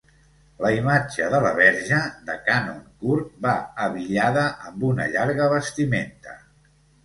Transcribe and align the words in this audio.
La 0.65 0.69
imatge 0.75 1.27
de 1.33 1.41
la 1.43 1.51
verge, 1.59 1.99
de 2.31 2.39
cànon 2.49 2.81
curt, 3.05 3.29
va 3.45 3.53
abillada 3.87 4.49
amb 4.73 4.89
una 4.91 5.09
llarga 5.15 5.55
vestimenta. 5.57 6.39